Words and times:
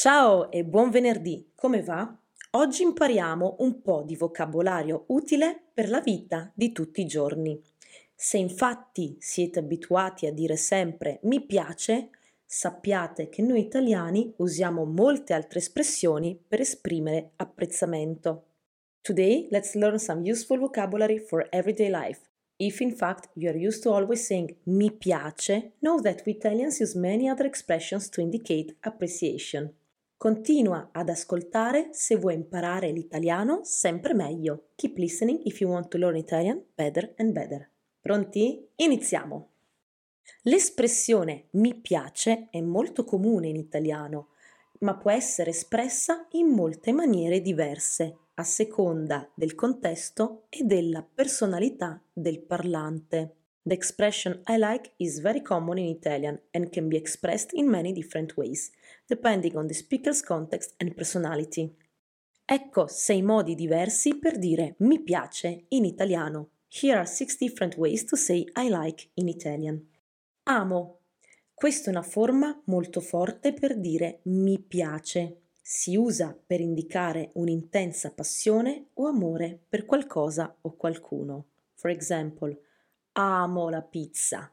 Ciao 0.00 0.52
e 0.52 0.62
buon 0.62 0.90
venerdì, 0.90 1.50
come 1.56 1.82
va? 1.82 2.16
Oggi 2.52 2.84
impariamo 2.84 3.56
un 3.58 3.82
po' 3.82 4.04
di 4.06 4.14
vocabolario 4.14 5.06
utile 5.08 5.60
per 5.74 5.88
la 5.88 6.00
vita 6.00 6.52
di 6.54 6.70
tutti 6.70 7.00
i 7.00 7.04
giorni. 7.04 7.60
Se 8.14 8.38
infatti 8.38 9.16
siete 9.18 9.58
abituati 9.58 10.26
a 10.26 10.32
dire 10.32 10.54
sempre 10.54 11.18
mi 11.24 11.44
piace, 11.44 12.10
sappiate 12.44 13.28
che 13.28 13.42
noi 13.42 13.58
italiani 13.58 14.32
usiamo 14.36 14.84
molte 14.84 15.32
altre 15.32 15.58
espressioni 15.58 16.40
per 16.46 16.60
esprimere 16.60 17.32
apprezzamento. 17.34 18.44
Today, 19.00 19.48
let's 19.50 19.74
learn 19.74 19.98
some 19.98 20.20
useful 20.30 20.60
vocabulary 20.60 21.18
for 21.18 21.44
everyday 21.50 21.90
life. 21.90 22.20
If 22.54 22.78
in 22.78 22.94
fact 22.94 23.30
you 23.34 23.50
are 23.50 23.58
used 23.58 23.82
to 23.82 23.92
always 23.92 24.24
saying 24.24 24.58
mi 24.66 24.92
piace, 24.92 25.72
know 25.80 26.00
that 26.02 26.22
we 26.24 26.34
Italians 26.34 26.78
use 26.78 26.96
many 26.96 27.28
other 27.28 27.46
expressions 27.46 28.08
to 28.10 28.20
indicate 28.20 28.76
appreciation. 28.82 29.74
Continua 30.18 30.88
ad 30.90 31.10
ascoltare 31.10 31.90
se 31.92 32.16
vuoi 32.16 32.34
imparare 32.34 32.90
l'italiano 32.90 33.60
sempre 33.62 34.14
meglio. 34.14 34.70
Keep 34.74 34.98
listening 34.98 35.40
if 35.44 35.60
you 35.60 35.70
want 35.70 35.86
to 35.86 35.96
learn 35.96 36.16
Italian 36.16 36.60
better 36.74 37.14
and 37.18 37.30
better. 37.30 37.70
Pronti? 38.00 38.68
Iniziamo! 38.74 39.50
L'espressione 40.42 41.46
mi 41.52 41.76
piace 41.76 42.48
è 42.50 42.60
molto 42.60 43.04
comune 43.04 43.46
in 43.46 43.54
italiano, 43.54 44.30
ma 44.80 44.96
può 44.96 45.12
essere 45.12 45.50
espressa 45.50 46.26
in 46.32 46.48
molte 46.48 46.90
maniere 46.90 47.40
diverse 47.40 48.16
a 48.34 48.42
seconda 48.42 49.30
del 49.36 49.54
contesto 49.54 50.46
e 50.48 50.64
della 50.64 51.02
personalità 51.02 52.02
del 52.12 52.40
parlante. 52.40 53.36
The 53.68 53.74
expression 53.74 54.40
I 54.46 54.56
like 54.56 54.92
is 54.96 55.20
very 55.20 55.42
common 55.42 55.76
in 55.76 55.88
Italian 55.88 56.40
and 56.54 56.72
can 56.72 56.88
be 56.88 56.96
expressed 56.96 57.52
in 57.52 57.68
many 57.68 57.92
different 57.92 58.34
ways, 58.34 58.70
depending 59.06 59.58
on 59.58 59.66
the 59.66 59.74
speaker's 59.74 60.22
context 60.22 60.72
and 60.78 60.94
personality. 60.94 61.76
Ecco 62.46 62.86
sei 62.86 63.20
modi 63.20 63.54
diversi 63.54 64.16
per 64.16 64.38
dire 64.38 64.76
mi 64.78 65.02
piace 65.02 65.66
in 65.68 65.84
italiano. 65.84 66.48
Here 66.66 66.96
are 66.96 67.06
six 67.06 67.36
different 67.36 67.76
ways 67.76 68.06
to 68.06 68.16
say 68.16 68.46
I 68.54 68.70
like 68.70 69.10
in 69.16 69.28
Italian. 69.28 69.86
Amo. 70.44 71.00
Questa 71.52 71.90
è 71.90 71.92
una 71.92 72.02
forma 72.02 72.58
molto 72.66 73.02
forte 73.02 73.52
per 73.52 73.78
dire 73.78 74.20
mi 74.22 74.58
piace. 74.58 75.42
Si 75.60 75.94
usa 75.94 76.34
per 76.34 76.60
indicare 76.60 77.32
un'intensa 77.34 78.12
passione 78.12 78.86
o 78.94 79.08
amore 79.08 79.60
per 79.68 79.84
qualcosa 79.84 80.56
o 80.58 80.74
qualcuno. 80.74 81.48
For 81.74 81.90
example, 81.90 82.58
amo 83.18 83.68
la 83.68 83.82
pizza. 83.82 84.50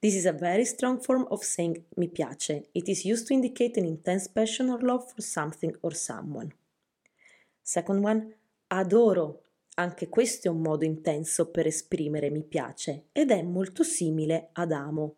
This 0.00 0.16
is 0.16 0.26
a 0.26 0.32
very 0.32 0.64
strong 0.64 1.00
form 1.00 1.26
of 1.30 1.44
saying 1.44 1.84
mi 1.96 2.08
piace. 2.08 2.68
It 2.72 2.88
is 2.88 3.04
used 3.04 3.28
to 3.28 3.34
indicate 3.34 3.78
an 3.78 3.86
intense 3.86 4.28
passion 4.28 4.68
or 4.68 4.82
love 4.82 5.04
for 5.08 5.22
something 5.22 5.72
or 5.82 5.94
someone. 5.94 6.52
Second 7.62 8.04
one, 8.04 8.34
adoro. 8.66 9.42
Anche 9.74 10.08
questo 10.08 10.48
è 10.48 10.50
un 10.50 10.60
modo 10.60 10.84
intenso 10.84 11.50
per 11.50 11.66
esprimere 11.66 12.30
mi 12.30 12.42
piace 12.42 13.04
ed 13.12 13.30
è 13.30 13.42
molto 13.42 13.84
simile 13.84 14.48
ad 14.52 14.72
amo. 14.72 15.14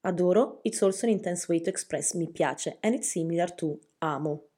Adoro, 0.00 0.58
it's 0.62 0.82
also 0.82 1.06
an 1.06 1.12
intense 1.12 1.46
way 1.48 1.60
to 1.60 1.70
express 1.70 2.12
mi 2.14 2.28
piace 2.28 2.78
and 2.80 2.94
it's 2.94 3.08
similar 3.08 3.54
to 3.54 3.78
amo. 3.98 4.48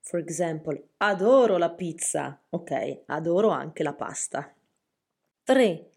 For 0.00 0.20
example, 0.20 0.80
adoro 0.98 1.58
la 1.58 1.70
pizza. 1.70 2.40
Ok, 2.50 3.02
adoro 3.06 3.48
anche 3.48 3.82
la 3.82 3.92
pasta. 3.92 4.54
3 5.42 5.89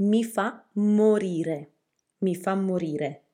mi 0.00 0.24
fa 0.24 0.64
morire, 0.74 1.72
mi 2.18 2.34
fa 2.34 2.54
morire. 2.54 3.24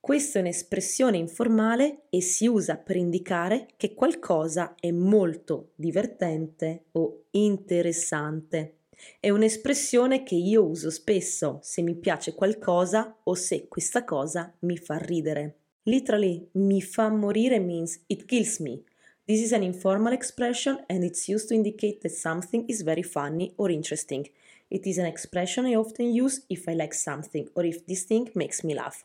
Questa 0.00 0.38
è 0.38 0.42
un'espressione 0.42 1.18
informale 1.18 2.04
e 2.08 2.20
si 2.20 2.46
usa 2.46 2.76
per 2.76 2.96
indicare 2.96 3.68
che 3.76 3.94
qualcosa 3.94 4.74
è 4.78 4.90
molto 4.90 5.72
divertente 5.74 6.84
o 6.92 7.24
interessante. 7.32 8.76
È 9.20 9.28
un'espressione 9.28 10.22
che 10.22 10.34
io 10.34 10.64
uso 10.64 10.90
spesso 10.90 11.58
se 11.62 11.82
mi 11.82 11.94
piace 11.94 12.34
qualcosa 12.34 13.18
o 13.24 13.34
se 13.34 13.66
questa 13.68 14.04
cosa 14.04 14.54
mi 14.60 14.78
fa 14.78 14.96
ridere. 14.96 15.56
Literally, 15.82 16.48
mi 16.52 16.80
fa 16.80 17.10
morire 17.10 17.58
means 17.58 18.02
it 18.06 18.24
kills 18.24 18.60
me. 18.60 18.82
This 19.26 19.40
is 19.40 19.52
an 19.52 19.62
informal 19.62 20.12
expression 20.12 20.84
and 20.86 21.02
it's 21.02 21.28
used 21.28 21.48
to 21.48 21.54
indicate 21.54 21.98
that 22.00 22.12
something 22.12 22.64
is 22.68 22.82
very 22.82 23.02
funny 23.02 23.52
or 23.56 23.70
interesting. 23.70 24.26
It 24.68 24.86
is 24.86 24.98
an 24.98 25.06
expression 25.06 25.66
I 25.66 25.74
often 25.74 26.12
use 26.12 26.44
if 26.48 26.66
I 26.66 26.74
like 26.74 26.94
something 26.94 27.48
or 27.54 27.64
if 27.64 27.84
this 27.84 28.04
thing 28.04 28.30
makes 28.34 28.62
me 28.62 28.74
laugh. 28.74 29.04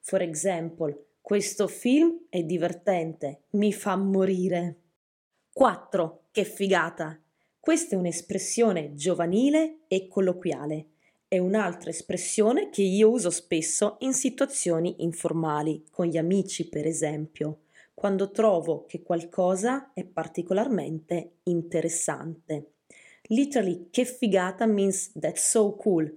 For 0.00 0.22
example, 0.22 1.06
questo 1.20 1.66
film 1.68 2.26
è 2.28 2.42
divertente, 2.42 3.42
mi 3.50 3.72
fa 3.72 3.96
morire. 3.96 4.76
4. 5.52 6.22
Che 6.30 6.44
figata! 6.44 7.20
Questa 7.58 7.94
è 7.94 7.98
un'espressione 7.98 8.94
giovanile 8.94 9.80
e 9.88 10.06
colloquiale. 10.08 10.86
È 11.28 11.36
un'altra 11.36 11.90
espressione 11.90 12.70
che 12.70 12.80
io 12.80 13.10
uso 13.10 13.28
spesso 13.28 13.96
in 14.00 14.14
situazioni 14.14 15.02
informali, 15.02 15.84
con 15.90 16.06
gli 16.06 16.16
amici 16.16 16.68
per 16.68 16.86
esempio, 16.86 17.64
quando 17.92 18.30
trovo 18.30 18.86
che 18.86 19.02
qualcosa 19.02 19.92
è 19.92 20.04
particolarmente 20.04 21.40
interessante. 21.42 22.72
Literally, 23.30 23.88
che 23.90 24.04
figata 24.04 24.66
means 24.66 25.12
that's 25.14 25.48
so 25.50 25.76
cool. 25.76 26.10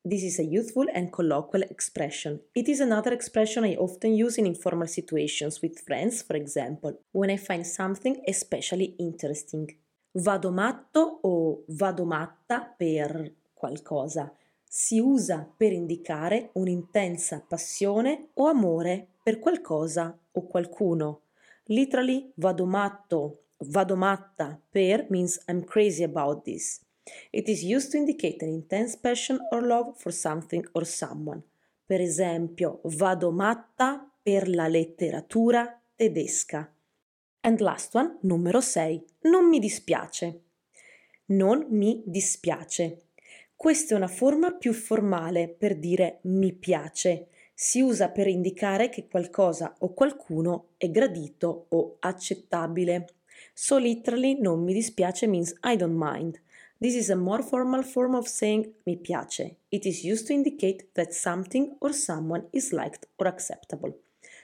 This 0.00 0.22
is 0.22 0.38
a 0.38 0.44
youthful 0.44 0.88
and 0.94 1.10
colloquial 1.10 1.64
expression. 1.68 2.40
It 2.54 2.68
is 2.68 2.80
another 2.80 3.12
expression 3.12 3.64
I 3.64 3.74
often 3.74 4.14
use 4.14 4.38
in 4.38 4.46
informal 4.46 4.86
situations 4.86 5.60
with 5.60 5.80
friends, 5.80 6.22
for 6.22 6.36
example, 6.36 7.00
when 7.10 7.30
I 7.30 7.36
find 7.36 7.66
something 7.66 8.22
especially 8.26 8.94
interesting. 8.98 9.68
Vado 10.12 10.52
matto 10.52 11.18
o 11.22 11.64
vado 11.66 12.04
matta 12.04 12.72
per 12.76 13.34
qualcosa. 13.52 14.32
Si 14.64 15.00
usa 15.00 15.52
per 15.56 15.72
indicare 15.72 16.50
un'intensa 16.54 17.44
passione 17.46 18.28
o 18.34 18.46
amore 18.46 19.08
per 19.22 19.40
qualcosa 19.40 20.16
o 20.32 20.46
qualcuno. 20.46 21.22
Literally, 21.64 22.30
vado 22.36 22.64
matto 22.64 23.47
vado 23.58 23.96
matta 23.96 24.60
per 24.70 25.06
means 25.10 25.40
I'm 25.46 25.64
crazy 25.64 26.02
about 26.02 26.44
this. 26.44 26.80
It 27.30 27.48
is 27.48 27.62
used 27.62 27.90
to 27.92 27.96
indicate 27.96 28.42
an 28.42 28.50
intense 28.50 28.96
passion 28.96 29.38
or 29.50 29.62
love 29.62 29.94
for 29.96 30.12
something 30.12 30.66
or 30.72 30.84
someone. 30.84 31.42
Per 31.84 32.00
esempio, 32.00 32.80
vado 32.84 33.30
matta 33.30 34.10
per 34.22 34.48
la 34.48 34.68
letteratura 34.68 35.80
tedesca. 35.96 36.70
And 37.40 37.60
last 37.60 37.94
one, 37.94 38.18
numero 38.22 38.60
6. 38.60 39.04
Non 39.22 39.48
mi 39.48 39.58
dispiace. 39.58 40.42
Non 41.26 41.66
mi 41.70 42.02
dispiace. 42.04 43.04
Questa 43.56 43.94
è 43.94 43.96
una 43.96 44.08
forma 44.08 44.52
più 44.52 44.72
formale 44.72 45.48
per 45.48 45.76
dire 45.76 46.20
mi 46.22 46.52
piace. 46.52 47.28
Si 47.54 47.80
usa 47.80 48.10
per 48.10 48.28
indicare 48.28 48.88
che 48.88 49.08
qualcosa 49.08 49.74
o 49.80 49.94
qualcuno 49.94 50.68
è 50.76 50.90
gradito 50.90 51.66
o 51.70 51.96
accettabile. 51.98 53.06
So 53.54 53.78
literally 53.78 54.40
non 54.40 54.62
mi 54.62 54.72
dispiace 54.72 55.26
means 55.26 55.54
I 55.62 55.76
don't 55.76 55.96
mind. 55.96 56.40
This 56.80 56.94
is 56.94 57.10
a 57.10 57.16
more 57.16 57.42
formal 57.42 57.82
form 57.82 58.14
of 58.14 58.26
saying 58.26 58.72
mi 58.84 58.96
piace. 58.96 59.56
It 59.68 59.84
is 59.84 60.04
used 60.04 60.26
to 60.28 60.32
indicate 60.32 60.90
that 60.94 61.12
something 61.12 61.76
or 61.80 61.92
someone 61.92 62.46
is 62.52 62.72
liked 62.72 63.06
or 63.16 63.26
acceptable. 63.26 63.98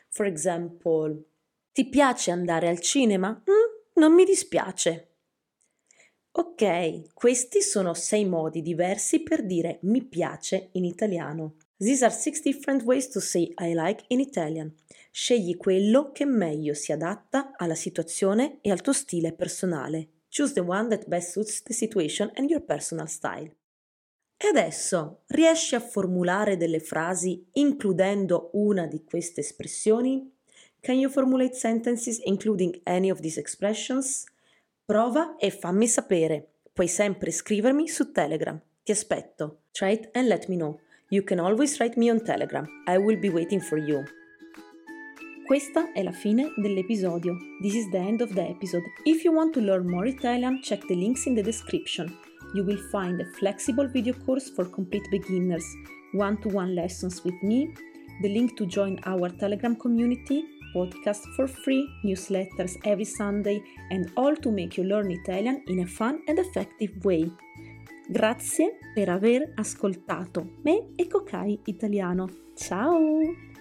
For 0.08 0.26
example, 0.26 1.24
ti 1.72 1.88
piace 1.88 2.30
andare 2.30 2.68
al 2.68 2.80
cinema? 2.80 3.30
Mm, 3.30 4.00
non 4.00 4.14
mi 4.14 4.24
dispiace. 4.24 5.08
Ok, 6.32 7.14
questi 7.14 7.62
sono 7.62 7.94
sei 7.94 8.24
modi 8.24 8.60
diversi 8.60 9.22
per 9.22 9.44
dire 9.44 9.78
mi 9.82 10.02
piace 10.02 10.70
in 10.72 10.84
italiano. 10.84 11.54
These 11.78 12.04
are 12.04 12.12
six 12.12 12.40
different 12.40 12.84
ways 12.84 13.08
to 13.08 13.20
say 13.20 13.52
I 13.58 13.74
like 13.74 14.04
in 14.08 14.20
Italian. 14.20 14.74
Scegli 15.10 15.56
quello 15.56 16.12
che 16.12 16.24
meglio 16.24 16.72
si 16.74 16.92
adatta 16.92 17.52
alla 17.56 17.74
situazione 17.74 18.58
e 18.60 18.70
al 18.70 18.80
tuo 18.80 18.92
stile 18.92 19.32
personale. 19.32 20.08
Choose 20.28 20.52
the 20.52 20.60
one 20.60 20.88
that 20.88 21.06
best 21.08 21.32
suits 21.32 21.62
the 21.62 21.72
situation 21.72 22.30
and 22.36 22.48
your 22.48 22.62
personal 22.62 23.08
style. 23.08 23.54
E 24.36 24.48
adesso 24.48 25.22
riesci 25.28 25.74
a 25.74 25.80
formulare 25.80 26.56
delle 26.56 26.80
frasi 26.80 27.44
includendo 27.52 28.50
una 28.52 28.86
di 28.86 29.02
queste 29.04 29.40
espressioni? 29.40 30.32
Can 30.80 30.98
you 30.98 31.10
formulate 31.10 31.54
sentences 31.54 32.20
including 32.24 32.80
any 32.84 33.10
of 33.10 33.20
these 33.20 33.40
expressions? 33.40 34.24
Prova 34.84 35.36
e 35.38 35.50
fammi 35.50 35.88
sapere. 35.88 36.56
Puoi 36.72 36.88
sempre 36.88 37.30
scrivermi 37.30 37.88
su 37.88 38.12
Telegram. 38.12 38.60
Ti 38.82 38.92
aspetto. 38.92 39.62
Try 39.70 39.92
it 39.92 40.10
and 40.12 40.26
let 40.28 40.46
me 40.48 40.56
know. 40.56 40.78
You 41.14 41.22
can 41.22 41.38
always 41.38 41.78
write 41.78 41.96
me 41.96 42.10
on 42.10 42.18
Telegram. 42.24 42.66
I 42.88 42.98
will 42.98 43.16
be 43.16 43.30
waiting 43.30 43.60
for 43.60 43.78
you. 43.78 44.02
Questa 45.46 45.92
è 45.92 46.02
la 46.02 46.10
fine 46.10 46.52
dell'episodio. 46.56 47.36
This 47.62 47.76
is 47.76 47.88
the 47.90 47.98
end 47.98 48.20
of 48.20 48.32
the 48.32 48.42
episode. 48.48 48.82
If 49.04 49.22
you 49.22 49.32
want 49.32 49.52
to 49.52 49.60
learn 49.60 49.88
more 49.88 50.06
Italian, 50.06 50.60
check 50.60 50.84
the 50.88 50.96
links 50.96 51.26
in 51.26 51.36
the 51.36 51.42
description. 51.42 52.12
You 52.52 52.64
will 52.64 52.82
find 52.90 53.20
a 53.20 53.26
flexible 53.38 53.86
video 53.86 54.14
course 54.26 54.50
for 54.50 54.64
complete 54.64 55.08
beginners, 55.08 55.64
one 56.14 56.36
to 56.38 56.48
one 56.48 56.74
lessons 56.74 57.22
with 57.22 57.40
me, 57.44 57.72
the 58.22 58.34
link 58.34 58.56
to 58.56 58.66
join 58.66 58.98
our 59.04 59.28
Telegram 59.28 59.76
community, 59.76 60.42
podcast 60.74 61.24
for 61.36 61.46
free, 61.46 61.88
newsletters 62.04 62.76
every 62.84 63.04
Sunday, 63.04 63.62
and 63.90 64.10
all 64.16 64.34
to 64.34 64.50
make 64.50 64.76
you 64.76 64.82
learn 64.82 65.12
Italian 65.12 65.62
in 65.68 65.78
a 65.78 65.86
fun 65.86 66.22
and 66.26 66.40
effective 66.40 67.04
way. 67.04 67.30
Grazie 68.06 68.78
per 68.92 69.08
aver 69.08 69.52
ascoltato 69.56 70.56
me 70.62 70.90
e 70.94 71.06
Kokai 71.06 71.60
Italiano. 71.64 72.28
Ciao! 72.54 73.53